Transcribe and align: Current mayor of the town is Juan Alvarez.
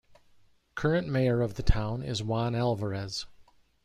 Current 0.73 1.07
mayor 1.09 1.41
of 1.43 1.53
the 1.53 1.61
town 1.61 2.01
is 2.01 2.23
Juan 2.23 2.55
Alvarez. 2.55 3.27